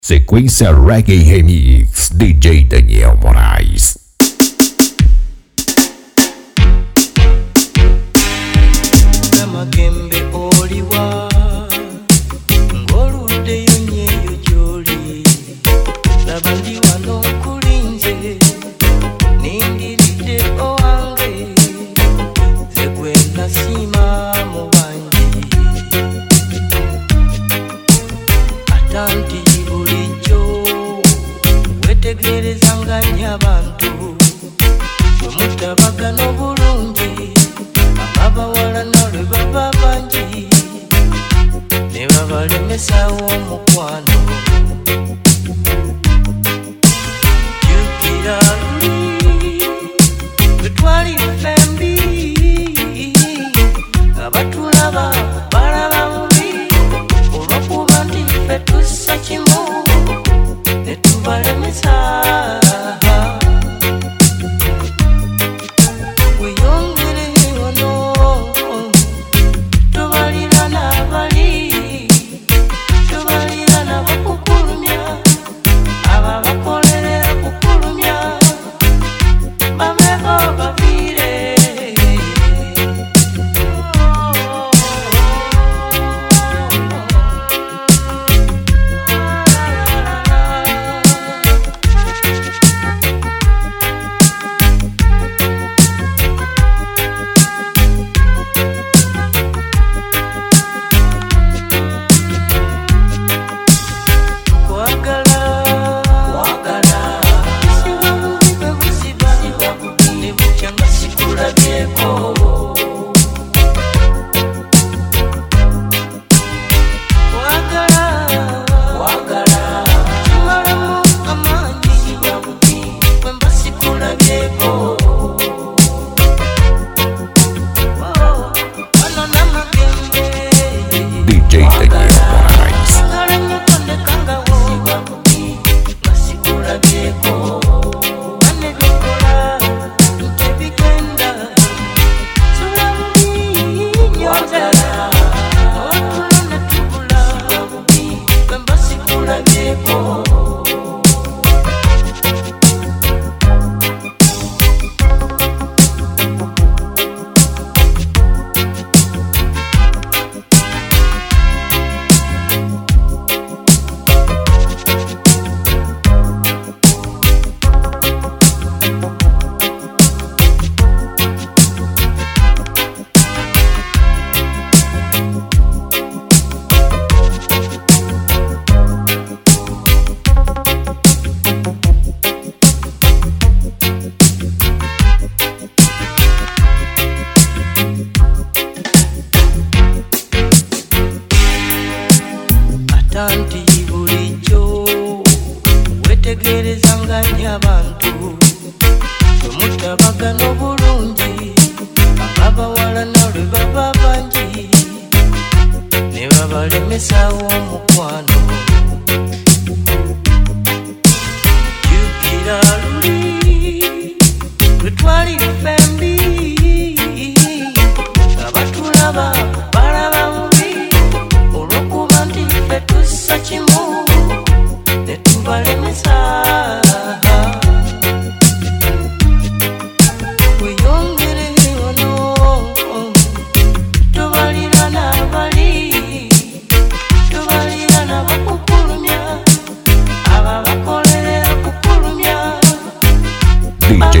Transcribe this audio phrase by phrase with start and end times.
[0.00, 4.07] Sequência Reggae Remix DJ Daniel Moraes.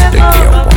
[0.00, 0.69] the game.